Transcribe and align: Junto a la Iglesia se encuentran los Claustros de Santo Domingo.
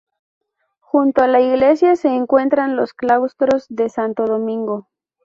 Junto 0.79 1.21
a 1.21 1.27
la 1.27 1.41
Iglesia 1.41 1.95
se 1.95 2.07
encuentran 2.07 2.75
los 2.75 2.91
Claustros 2.95 3.67
de 3.69 3.87
Santo 3.89 4.25
Domingo. 4.25 4.87